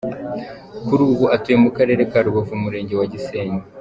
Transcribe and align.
Kuri 0.85 1.01
ubu 1.09 1.25
atuye 1.35 1.57
mu 1.63 1.69
Karere 1.77 2.01
ka 2.11 2.19
Rubavu 2.25 2.51
mu 2.55 2.63
Murenge 2.65 2.93
wa 2.95 3.07
Gisenyi. 3.13 3.59